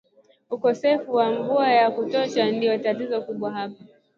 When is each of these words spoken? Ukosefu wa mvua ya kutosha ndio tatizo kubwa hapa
Ukosefu 0.49 1.13
wa 1.15 1.31
mvua 1.31 1.71
ya 1.71 1.91
kutosha 1.91 2.51
ndio 2.51 2.77
tatizo 2.77 3.21
kubwa 3.21 3.51
hapa 3.51 3.83